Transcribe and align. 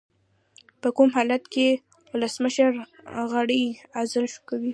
په 0.81 0.87
کوم 0.95 1.09
حالت 1.17 1.43
کې 1.53 1.67
ولسمشر 2.13 2.71
غړی 3.31 3.63
عزل 3.99 4.25
کوي؟ 4.49 4.69